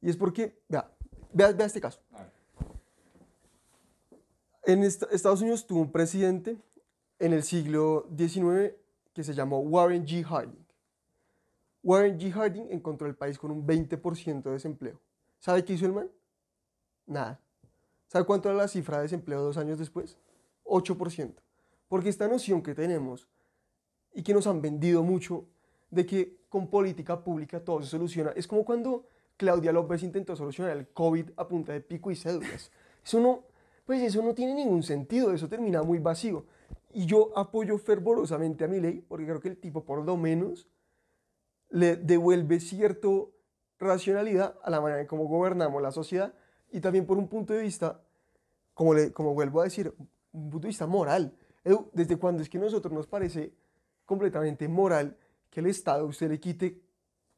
[0.00, 0.60] Y es porque.
[0.68, 0.90] Vea,
[1.32, 2.00] vea, vea este caso.
[4.64, 6.58] En esta- Estados Unidos tuvo un presidente
[7.18, 8.76] en el siglo XIX
[9.12, 10.22] que se llamó Warren G.
[10.24, 10.64] Harding.
[11.82, 12.30] Warren G.
[12.32, 15.00] Harding encontró el país con un 20% de desempleo.
[15.40, 16.10] ¿Sabe qué hizo el man?
[17.06, 17.40] Nada.
[18.06, 20.16] ¿Sabe cuánto era la cifra de desempleo dos años después?
[20.64, 21.41] 8%.
[21.92, 23.28] Porque esta noción que tenemos
[24.14, 25.44] y que nos han vendido mucho
[25.90, 29.04] de que con política pública todo se soluciona, es como cuando
[29.36, 32.70] Claudia López intentó solucionar el COVID a punta de pico y cédulas.
[33.04, 33.44] Eso no,
[33.84, 36.46] pues eso no tiene ningún sentido, eso termina muy vacío.
[36.94, 40.70] Y yo apoyo fervorosamente a mi ley, porque creo que el tipo por lo menos
[41.68, 43.32] le devuelve cierto
[43.78, 46.32] racionalidad a la manera en cómo gobernamos la sociedad
[46.70, 48.00] y también por un punto de vista,
[48.72, 49.94] como, le, como vuelvo a decir,
[50.32, 51.36] un punto de vista moral.
[51.64, 53.52] Edu, ¿desde cuándo es que a nosotros nos parece
[54.04, 55.16] completamente moral
[55.50, 56.80] que el Estado a usted le quite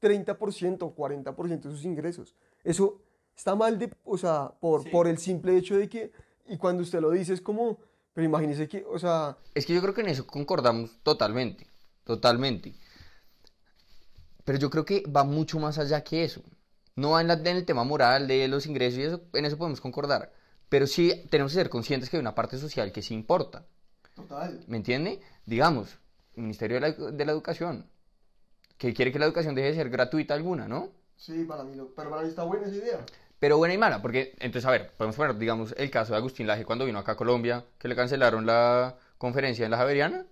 [0.01, 2.35] 30% o 40% de sus ingresos?
[2.63, 3.03] Eso
[3.37, 6.13] está mal, de, o sea, por, por el simple hecho de que,
[6.47, 7.79] y cuando usted lo dice es como,
[8.13, 11.67] pero imagínese que, o sea, Es que yo creo que en eso concordamos totalmente,
[12.05, 12.75] totalmente.
[14.45, 16.43] Pero yo creo que va mucho más allá que eso.
[16.97, 19.57] No va en, la- en el tema moral de los ingresos y eso, en eso
[19.59, 20.33] podemos concordar.
[20.69, 23.67] Pero sí tenemos que ser conscientes que hay una parte social que sí importa.
[24.14, 24.64] Total.
[24.66, 25.20] ¿Me entiende?
[25.46, 25.98] Digamos,
[26.37, 27.87] el Ministerio de la, de la Educación,
[28.79, 30.90] que quiere que la educación deje de ser gratuita alguna, ¿no?
[31.16, 33.07] Sí, para mí, lo- pero para mí está buena esa idea.
[33.38, 36.46] Pero buena y mala, porque entonces, a ver, podemos poner, digamos, el caso de Agustín
[36.46, 40.27] Laje cuando vino acá a Colombia, que le cancelaron la conferencia en la Javeriana.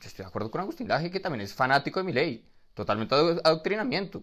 [0.00, 3.14] Yo estoy de acuerdo con Agustín Laje, que también es fanático de mi ley, totalmente
[3.14, 4.22] ado- adoctrinamiento.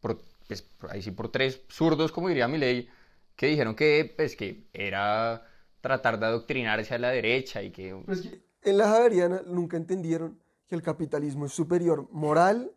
[0.00, 2.88] Por, pues, por- ahí sí, por tres zurdos, como diría mi ley,
[3.36, 5.44] que dijeron que, pues, que era
[5.84, 7.94] tratar de adoctrinarse a la derecha y que...
[8.06, 12.72] Pero es que en la Javeriana nunca entendieron que el capitalismo es superior moral,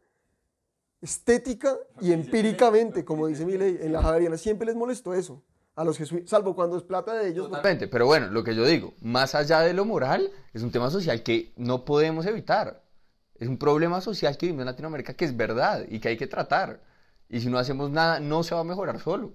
[1.01, 3.77] estética y empíricamente, como dice mi ley.
[3.79, 5.41] En la Javeriana siempre les molestó eso.
[5.75, 7.47] A los jesuitas, salvo cuando es plata de ellos.
[7.47, 10.89] Totalmente, pero bueno, lo que yo digo, más allá de lo moral, es un tema
[10.89, 12.83] social que no podemos evitar.
[13.35, 16.27] Es un problema social que vivimos en Latinoamérica que es verdad y que hay que
[16.27, 16.81] tratar.
[17.29, 19.33] Y si no hacemos nada, no se va a mejorar solo.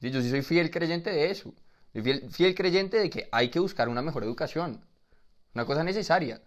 [0.00, 1.52] Yo sí soy fiel creyente de eso.
[1.92, 4.80] Soy fiel, fiel creyente de que hay que buscar una mejor educación.
[5.54, 6.40] Una cosa necesaria.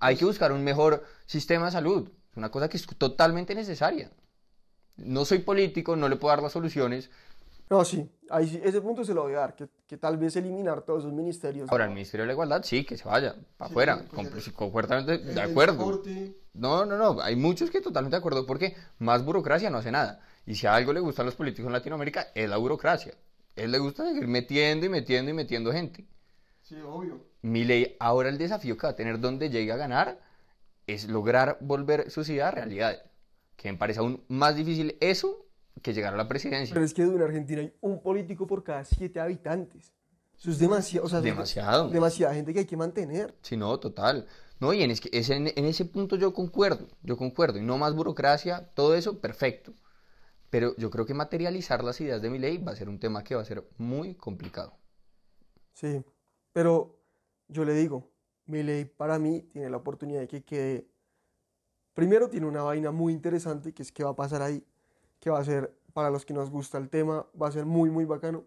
[0.00, 2.10] Hay que buscar un mejor sistema de salud.
[2.36, 4.10] Una cosa que es totalmente necesaria.
[4.96, 7.10] No soy político, no le puedo dar las soluciones,
[7.70, 10.34] No, sí, ahí sí, ese punto se lo voy a dar, que, que tal vez
[10.36, 11.70] eliminar todos esos ministerios.
[11.70, 15.18] Ahora, el Ministerio de la Igualdad, sí, que se vaya, para Sí, afuera, pues, completamente
[15.18, 16.02] de acuerdo.
[16.54, 20.20] No, no, no, hay muchos que totalmente de acuerdo, porque más burocracia no hace nada.
[20.46, 23.14] Y si a algo le gustan los políticos en Latinoamérica, es la burocracia.
[23.58, 26.06] Él le gusta seguir metiendo y metiendo y metiendo gente.
[26.62, 27.24] Sí, obvio.
[27.42, 30.20] Mi ley, ahora el desafío que va a tener donde llegue a ganar
[30.86, 33.02] es lograr volver su ciudad a realidad.
[33.56, 35.46] Que me parece aún más difícil eso
[35.82, 36.74] que llegar a la presidencia.
[36.74, 39.92] Pero es que en Argentina hay un político por cada siete habitantes.
[40.38, 41.06] Eso es demasiado.
[41.06, 41.88] O sea, Demasiado.
[41.90, 43.34] Demasiada gente que hay que mantener.
[43.42, 44.26] Sí, no, total.
[44.60, 47.58] No, y en, es que es en, en ese punto yo concuerdo, yo concuerdo.
[47.58, 49.72] Y no más burocracia, todo eso, perfecto.
[50.50, 53.22] Pero yo creo que materializar las ideas de mi ley va a ser un tema
[53.22, 54.78] que va a ser muy complicado.
[55.74, 56.02] Sí,
[56.52, 56.98] pero
[57.48, 58.10] yo le digo,
[58.46, 60.88] mi ley para mí tiene la oportunidad de que quede.
[61.92, 64.64] Primero tiene una vaina muy interesante, que es qué va a pasar ahí,
[65.20, 67.90] que va a ser, para los que nos gusta el tema, va a ser muy,
[67.90, 68.44] muy bacano,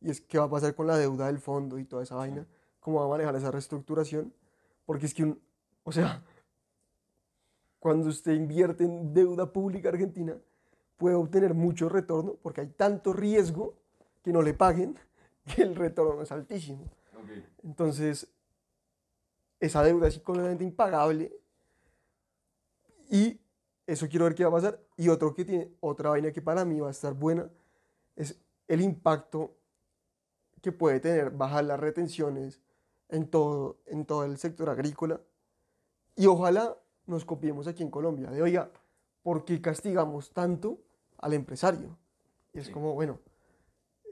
[0.00, 2.46] y es qué va a pasar con la deuda del fondo y toda esa vaina,
[2.80, 4.32] cómo va a manejar esa reestructuración,
[4.86, 5.40] porque es que, un,
[5.84, 6.24] o sea,
[7.78, 10.36] cuando usted invierte en deuda pública argentina,
[11.02, 13.74] puede obtener mucho retorno, porque hay tanto riesgo
[14.22, 14.96] que no le paguen,
[15.56, 16.84] que el retorno es altísimo.
[17.64, 18.28] Entonces,
[19.58, 21.32] esa deuda es completamente impagable.
[23.10, 23.40] Y
[23.84, 24.78] eso quiero ver qué va a pasar.
[24.96, 27.50] Y otro que tiene, otra vaina que para mí va a estar buena,
[28.14, 29.56] es el impacto
[30.60, 32.60] que puede tener bajar las retenciones
[33.08, 35.20] en todo, en todo el sector agrícola
[36.14, 38.70] Y ojalá nos copiemos aquí en Colombia, de oiga,
[39.24, 40.78] ¿por qué castigamos tanto
[41.22, 41.96] al empresario?
[42.52, 42.72] Y es Sí.
[42.72, 43.18] como, bueno,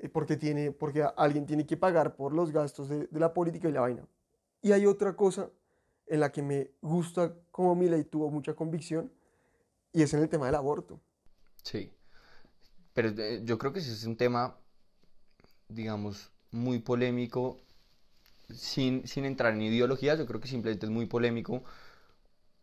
[0.00, 3.68] eh, porque, tiene, porque alguien tiene que pagar por los gastos de, de la política
[3.68, 4.08] y la vaina.
[4.62, 5.50] Y hay otra cosa
[6.06, 9.12] en la que me gusta como Milei tuvo mucha convicción,
[9.92, 11.00] y es en el tema del aborto.
[11.62, 11.92] Sí.
[12.94, 14.56] Pero eh, yo creo que ese es un tema,
[15.68, 17.58] digamos, muy polémico,
[18.52, 21.62] sin, sin entrar en ideologías, yo creo que simplemente es muy polémico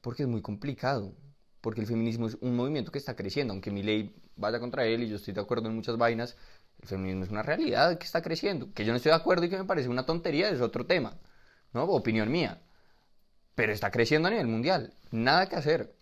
[0.01, 1.13] porque es muy complicado,
[1.61, 5.03] porque el feminismo es un movimiento que está creciendo, aunque mi ley vaya contra él
[5.03, 6.37] y yo estoy de acuerdo en muchas vainas,
[6.81, 9.49] el feminismo es una realidad que está creciendo, que yo no estoy de acuerdo y
[9.49, 11.17] que me parece una tontería, es otro tema,
[11.73, 11.83] ¿no?
[11.83, 12.61] Opinión mía,
[13.55, 15.95] pero está creciendo a nivel mundial, nada que hacer.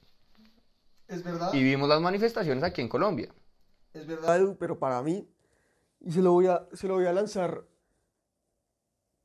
[1.07, 1.53] Es verdad.
[1.53, 3.33] Y vimos las manifestaciones aquí en Colombia.
[3.93, 5.27] Es verdad, Edu, pero para mí,
[6.01, 7.63] y se lo voy a, se lo voy a lanzar,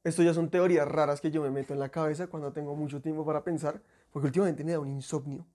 [0.05, 3.01] esto ya son teorías raras que yo me meto en la cabeza cuando tengo mucho
[3.01, 5.46] tiempo para pensar, porque últimamente me da un insomnio.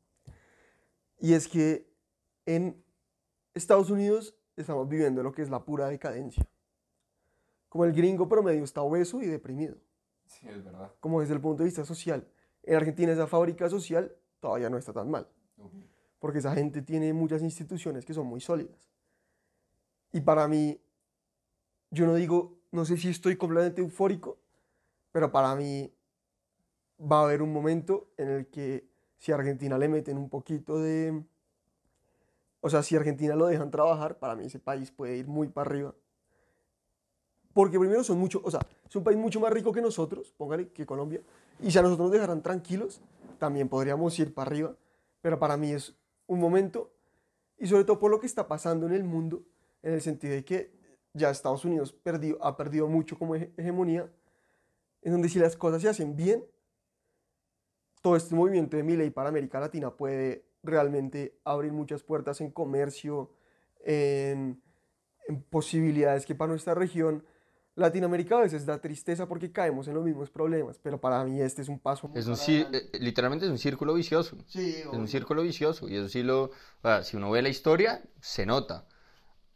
[1.20, 1.88] Y es que
[2.46, 2.85] en
[3.56, 6.46] Estados Unidos estamos viviendo lo que es la pura decadencia.
[7.70, 9.76] Como el gringo promedio está obeso y deprimido,
[10.28, 10.91] Sí, es verdad.
[11.00, 12.28] como desde el punto de vista social.
[12.63, 15.28] En Argentina esa fábrica social todavía no está tan mal
[16.20, 18.89] porque esa gente tiene muchas instituciones que son muy sólidas.
[20.12, 20.82] Y para mí,
[21.91, 24.39] yo no digo, no sé si estoy completamente eufórico,
[25.12, 25.94] pero para mí
[27.00, 28.88] va a haber un momento en el que
[29.18, 31.24] si a Argentina le meten un poquito de...
[32.65, 35.69] O sea, si Argentina lo dejan trabajar, para mí ese país puede ir muy para
[35.69, 35.93] arriba.
[37.54, 40.69] Porque primero son mucho, o sea, es un país mucho más rico que nosotros, póngale,
[40.69, 41.21] que Colombia.
[41.60, 43.01] Y si a nosotros nos dejaran tranquilos,
[43.38, 44.75] también podríamos ir para arriba.
[45.21, 45.93] Pero para mí es
[46.25, 46.91] un momento,
[47.60, 49.43] y sobre todo por lo que está pasando en el mundo,
[49.84, 50.71] en el sentido de que
[51.13, 54.12] ya Estados Unidos perdió, ha perdido mucho como hege- hegemonía,
[55.04, 56.43] en donde si las cosas se hacen bien,
[58.01, 62.51] todo este movimiento de mi ley para América Latina puede realmente abrir muchas puertas en
[62.51, 63.32] comercio,
[63.84, 64.62] en,
[65.28, 67.23] en posibilidades que para nuestra región
[67.75, 71.62] Latinoamérica a veces da tristeza porque caemos en los mismos problemas, pero para mí este
[71.62, 74.38] es un paso muy Es un, eh, literalmente es un círculo vicioso.
[74.47, 75.89] Sí, Es un círculo vicioso.
[75.89, 76.43] Y eso sí lo.
[76.43, 76.51] o
[76.82, 78.88] sea, si uno ve la historia, se nota.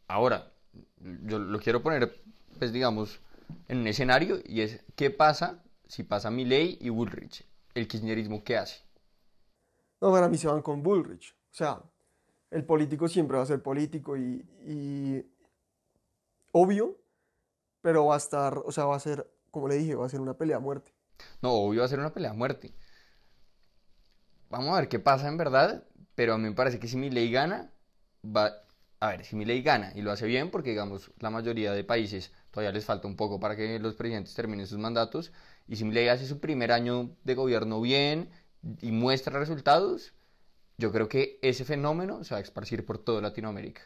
[0.06, 0.52] Ahora,
[0.98, 2.20] yo lo quiero poner,
[2.58, 3.20] pues digamos,
[3.68, 7.46] en un escenario y es: ¿qué pasa si pasa Milley y Bullrich?
[7.74, 8.82] ¿El kirchnerismo qué hace?
[10.00, 11.34] No, para mí se van con Bullrich.
[11.50, 11.82] O sea,
[12.50, 15.24] el político siempre va a ser político y, y
[16.52, 16.96] obvio,
[17.80, 20.20] pero va a estar, o sea, va a ser, como le dije, va a ser
[20.20, 20.92] una pelea a muerte.
[21.42, 22.74] No, obvio va a ser una pelea a muerte.
[24.48, 25.84] Vamos a ver qué pasa en verdad,
[26.14, 27.72] pero a mí me parece que si Milei gana,
[28.24, 28.52] va...
[29.02, 32.32] A ver, si Milei gana y lo hace bien, porque digamos, la mayoría de países
[32.50, 35.32] todavía les falta un poco para que los presidentes terminen sus mandatos,
[35.66, 38.28] y si Milei hace su primer año de gobierno bien
[38.80, 40.14] y muestra resultados,
[40.78, 43.82] yo creo que ese fenómeno se va a esparcir por toda Latinoamérica.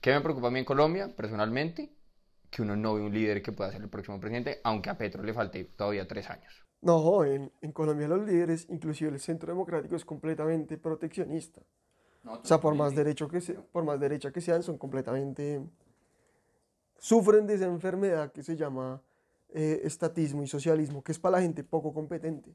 [0.00, 1.92] ¿Qué me preocupa a mí en Colombia, personalmente?
[2.50, 5.22] Que uno no ve un líder que pueda ser el próximo presidente, aunque a Petro
[5.22, 6.64] le falte todavía tres años.
[6.80, 11.62] No, en, en Colombia los líderes, inclusive el centro democrático, es completamente proteccionista.
[12.24, 15.60] O sea, por más, derecho que se- por más derecha que sean, son completamente...
[16.98, 19.02] Sufren de esa enfermedad que se llama
[19.50, 22.54] eh, estatismo y socialismo, que es para la gente poco competente.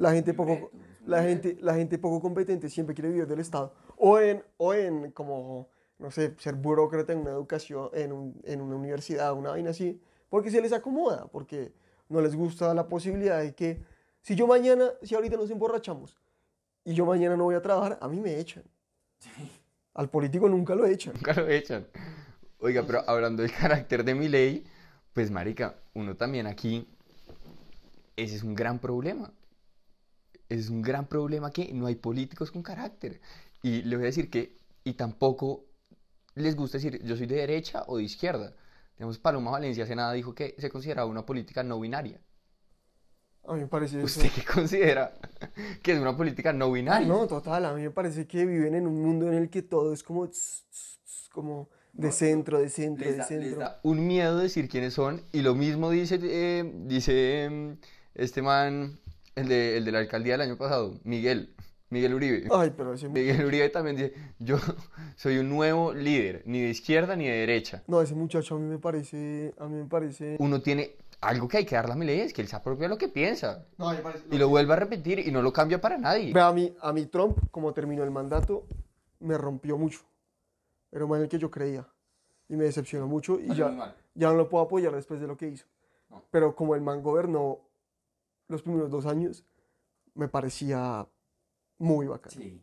[0.00, 0.70] La gente poco,
[1.06, 3.74] la gente, la gente poco competente siempre quiere vivir del Estado.
[3.96, 8.60] O en, o en como, no sé, ser burócrata en una educación, en, un- en
[8.62, 11.72] una universidad, una vaina así, porque se les acomoda, porque
[12.08, 13.82] no les gusta la posibilidad de que,
[14.22, 16.16] si yo mañana, si ahorita nos emborrachamos,
[16.84, 18.64] y yo mañana no voy a trabajar, a mí me echan.
[19.92, 21.12] Al político nunca lo echan.
[21.14, 21.86] Nunca lo echan.
[22.60, 24.64] Oiga, pero hablando del carácter de Milei,
[25.12, 26.88] pues marica, uno también aquí,
[28.16, 29.30] ese es un gran problema.
[30.50, 33.20] Es un gran problema que no hay políticos con carácter.
[33.62, 35.64] Y le voy a decir que, y tampoco
[36.34, 38.54] les gusta decir yo soy de derecha o de izquierda.
[38.98, 42.20] Digamos, Paloma Valencia hace nada dijo que se consideraba una política no binaria.
[43.44, 44.20] A mí me parece eso.
[44.20, 45.18] ¿Usted qué considera
[45.82, 47.06] que es una política no Ah, binaria?
[47.06, 49.92] no, total, a mí me parece que viven en un mundo en el que todo
[49.92, 53.58] es como, tss, como de centro, de centro, les de les centro.
[53.58, 57.78] da un miedo decir quiénes son y lo mismo dice eh, dice em,
[58.14, 58.99] este man
[59.34, 61.54] el de, el de la alcaldía del año pasado Miguel
[61.90, 64.56] Miguel Uribe Ay, pero ese, Miguel Uribe también dice yo
[65.16, 68.68] soy un nuevo líder ni de izquierda ni de derecha no, ese muchacho a mí
[68.68, 70.36] me parece, a mí me parece...
[70.38, 72.96] uno tiene algo que hay que darle a Milei es que él se apropia lo
[72.98, 74.24] que piensa No, me parece...
[74.30, 76.92] y lo vuelve a repetir y no lo cambia para nadie Ve, a mí, a
[76.92, 78.64] mí Trump, como terminó el mandato,
[79.20, 80.00] me rompió mucho.
[80.90, 81.86] Era más en el que yo creía.
[82.48, 85.48] Y me decepcionó mucho y ya, ya no lo puedo apoyar después de lo que
[85.48, 85.66] hizo.
[86.08, 86.24] No.
[86.30, 87.60] Pero como el man gobernó
[88.50, 89.44] los primeros dos años,
[90.14, 91.06] me parecía
[91.78, 92.34] muy bacano.
[92.34, 92.60] Sí.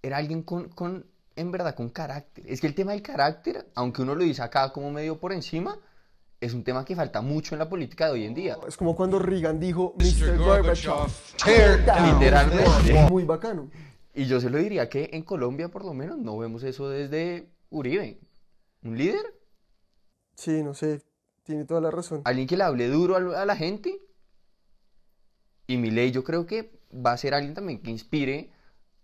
[0.00, 1.06] Era alguien con, con,
[1.36, 2.44] en verdad, con carácter.
[2.48, 5.78] Es que el tema del carácter, aunque uno lo dice acá como medio por encima,
[6.40, 8.56] es un tema que falta mucho en la política de hoy en día.
[8.66, 10.04] Es como cuando Reagan dijo, Mr.
[10.04, 10.38] Mr.
[10.38, 10.92] Gorbachev.
[10.92, 13.10] Gorbachev, tear down Literalmente.
[13.10, 13.70] Muy bacano.
[14.14, 17.48] Y yo se lo diría que en Colombia, por lo menos, no vemos eso desde
[17.70, 18.18] Uribe.
[18.82, 19.24] ¿Un líder?
[20.34, 21.02] Sí, no sé,
[21.44, 22.22] tiene toda la razón.
[22.24, 24.00] Alguien que le hable duro a, a la gente.
[25.66, 28.52] Y Milei yo creo que va a ser alguien también que inspire,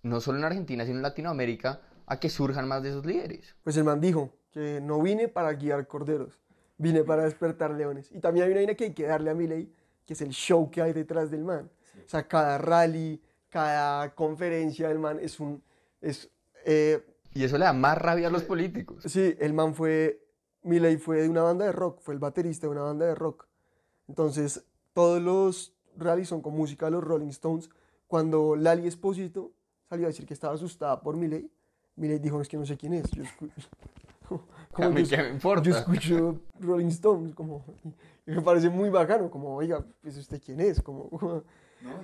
[0.03, 3.55] no solo en Argentina, sino en Latinoamérica, a que surjan más de esos líderes.
[3.63, 6.39] Pues el man dijo que no vine para guiar corderos,
[6.79, 8.11] vine para despertar leones.
[8.13, 9.73] Y también hay una vaina que hay que darle a Milei,
[10.07, 11.71] que es el show que hay detrás del man.
[12.05, 15.63] O sea, cada rally, cada conferencia del man es un...
[16.01, 16.31] Es,
[16.65, 19.03] eh, Y eso le da más rabia a los políticos.
[19.07, 20.25] sí, el man fue...
[20.63, 23.47] Milei fue de una banda de rock, fue el baterista de una banda de rock.
[24.09, 25.75] Entonces, todos los
[26.25, 27.71] son con música de los Rolling Stones.
[28.07, 29.53] Cuando Lali Espósito
[29.89, 31.51] salió a decir que estaba asustada por Milei,
[31.97, 33.11] Milei dijo, es que no sé quién es.
[33.11, 33.51] Yo escu-
[34.75, 35.63] A mí yo me importa.
[35.71, 37.65] Yo escucho Rolling Stones, como,
[38.27, 41.09] y me parece muy bacano, como, oiga, pues usted quién es, como,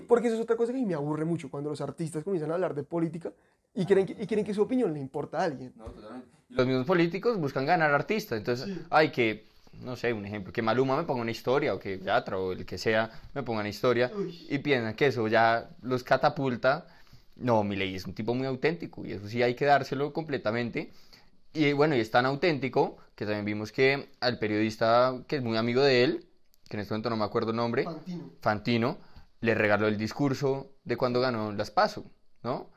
[0.09, 2.75] porque eso es otra cosa que me aburre mucho, cuando los artistas comienzan a hablar
[2.75, 3.33] de política
[3.75, 5.73] y creen que, y quieren que su opinión le importa a alguien.
[5.77, 6.29] no, totalmente.
[6.49, 8.39] Los mismos políticos buscan ganar artistas.
[8.39, 9.47] Entonces, hay que,
[9.81, 12.65] no sé, un ejemplo, que Maluma me ponga una historia o que Yatra o el
[12.65, 14.11] que sea me ponga una historia
[14.49, 16.87] y piensan que eso ya los catapulta.
[17.37, 20.93] No, Milei es un tipo muy auténtico y eso sí hay que dárselo completamente.
[21.53, 25.57] Y bueno, y es tan auténtico que también vimos que al periodista que es muy
[25.57, 26.27] amigo de él,
[26.69, 28.31] que en este momento no me acuerdo el nombre, Fantino.
[28.41, 28.99] Fantino,
[29.41, 32.05] le regaló el discurso de cuando ganó las PASO,
[32.43, 32.71] ¿no?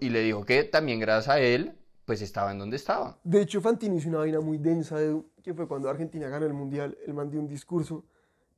[0.00, 1.72] Y le dijo que también gracias a él,
[2.06, 3.18] pues estaba en donde estaba.
[3.24, 6.54] De hecho, Fantino hizo una vaina muy densa, Edu, que fue cuando Argentina ganó el
[6.54, 6.96] Mundial.
[7.04, 8.04] Él mandó un discurso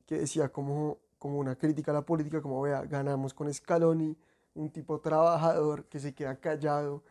[0.05, 4.15] que decía como, como una crítica a la política, como vea, ganamos con Scaloni,
[4.53, 7.03] un tipo trabajador que se queda callado.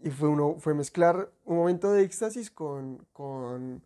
[0.00, 3.82] Y fue, uno, fue mezclar un momento de éxtasis con, con,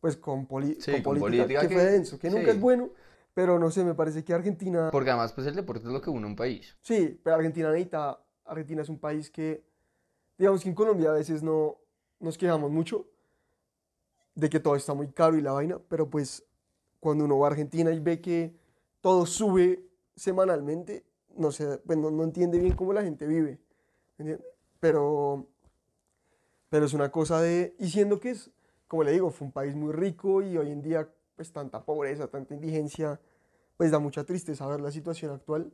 [0.00, 2.50] pues con, poli- Sí, con con política, política que, que- fue denso, que nunca sí.
[2.56, 2.90] es bueno,
[3.34, 4.88] pero no sé, me parece que Argentina...
[4.90, 6.76] Porque además, pues el deporte es lo que une un país.
[6.80, 9.64] Sí, pero Argentina necesita, Argentina es un país que,
[10.38, 11.78] digamos que en Colombia a veces no
[12.20, 13.06] nos quejamos mucho
[14.34, 16.44] de que todo está muy caro y la vaina, pero pues
[17.00, 18.54] cuando uno va a Argentina y ve que
[19.00, 21.04] todo sube semanalmente,
[21.36, 23.58] no sé, pues no, no entiende bien cómo la gente vive,
[24.18, 24.44] ¿me entiende?
[24.80, 25.46] Pero,
[26.68, 28.50] pero es una cosa de, y siendo que es,
[28.88, 32.28] como le digo, fue un país muy rico y hoy en día pues tanta pobreza,
[32.28, 33.20] tanta indigencia,
[33.76, 35.70] pues da mucha tristeza ver la situación actual.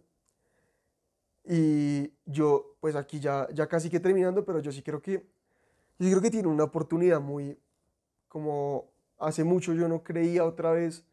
[1.44, 5.14] Y yo, pues aquí ya, ya casi que terminando, pero yo sí creo que,
[5.98, 7.59] yo sí creo que tiene una oportunidad muy,
[8.28, 11.05] como hace mucho yo no creía otra vez.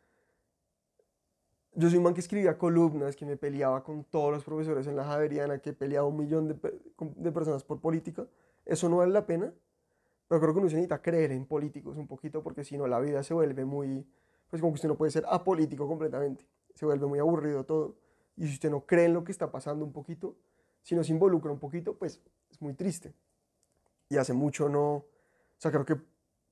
[1.73, 4.95] Yo soy un man que escribía columnas, que me peleaba con todos los profesores en
[4.95, 6.55] la Javeriana, que peleaba un millón de,
[7.15, 8.27] de personas por política.
[8.65, 9.53] Eso no vale la pena,
[10.27, 13.23] pero creo que uno necesita creer en políticos un poquito, porque si no la vida
[13.23, 14.05] se vuelve muy,
[14.49, 17.95] pues como que usted no puede ser apolítico completamente, se vuelve muy aburrido todo.
[18.39, 20.38] Y si usted no cree en lo que está pasando un poquito,
[20.82, 23.13] si no se involucra un poquito, pues es muy triste.
[24.08, 25.06] Y hace mucho no, o
[25.58, 25.97] sea, creo que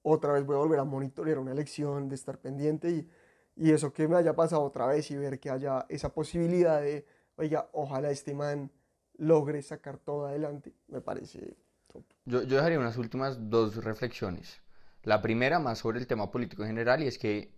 [0.02, 3.10] otra vez voy a volver a monitorear una elección, de estar pendiente y,
[3.56, 7.06] y eso que me haya pasado otra vez y ver que haya esa posibilidad de,
[7.38, 8.70] oiga, ojalá este man
[9.18, 11.56] logre sacar todo adelante, me parece
[11.88, 12.04] top.
[12.26, 14.62] Yo, yo dejaría unas últimas dos reflexiones.
[15.04, 17.56] La primera, más sobre el tema político en general, y es que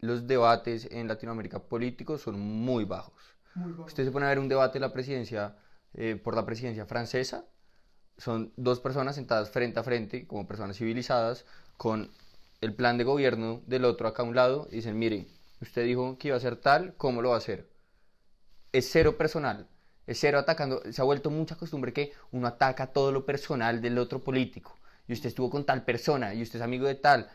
[0.00, 3.37] los debates en Latinoamérica políticos son muy bajos.
[3.86, 5.56] Usted se pone a ver un debate de la presidencia,
[5.94, 7.44] eh, por la presidencia francesa,
[8.16, 11.44] son dos personas sentadas frente a frente, como personas civilizadas,
[11.76, 12.10] con
[12.60, 15.28] el plan de gobierno del otro acá a un lado, y dicen, mire,
[15.60, 17.70] usted dijo que iba a ser tal, ¿cómo lo va a hacer?
[18.72, 19.68] Es cero personal,
[20.06, 23.98] es cero atacando, se ha vuelto mucha costumbre que uno ataca todo lo personal del
[23.98, 27.30] otro político, y usted estuvo con tal persona, y usted es amigo de tal.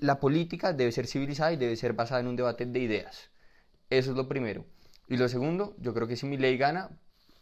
[0.00, 3.29] La política debe ser civilizada y debe ser basada en un debate de ideas.
[3.90, 4.64] Eso es lo primero.
[5.08, 6.90] Y lo segundo, yo creo que si mi ley gana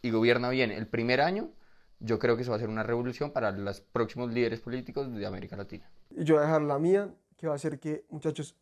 [0.01, 1.51] y gobierna bien el primer año,
[1.99, 5.25] yo creo que eso va a ser una revolución para los próximos líderes políticos de
[5.25, 5.89] América Latina.
[6.09, 8.55] Yo voy a dejar la mía, que va a ser que, muchachos,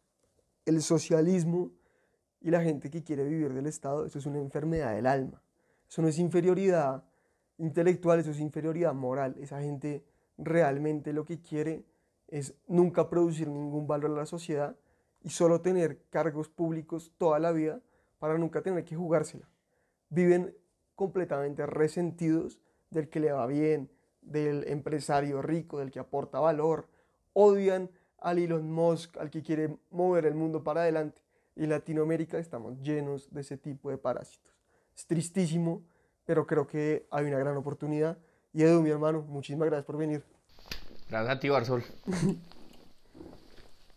[0.65, 1.71] el socialismo
[2.41, 5.41] y la gente que quiere vivir del Estado, eso es una enfermedad del alma.
[5.89, 7.03] Eso no es inferioridad
[7.57, 9.35] intelectual, eso es inferioridad moral.
[9.39, 10.03] Esa gente
[10.37, 11.85] realmente lo que quiere
[12.27, 14.75] es nunca producir ningún valor a la sociedad
[15.27, 17.81] y solo tener cargos públicos toda la vida
[18.17, 19.45] para nunca tener que jugársela.
[20.07, 20.55] Viven
[20.95, 22.61] completamente resentidos
[22.91, 26.87] del que le va bien, del empresario rico, del que aporta valor.
[27.33, 31.21] Odian al Elon Musk, al que quiere mover el mundo para adelante.
[31.57, 34.53] y en Latinoamérica estamos llenos de ese tipo de parásitos.
[34.95, 35.83] Es tristísimo,
[36.23, 38.17] pero creo que hay una gran oportunidad.
[38.53, 40.23] Y Edu, mi hermano, muchísimas gracias por venir.
[41.09, 41.83] Gracias a ti, Barzol.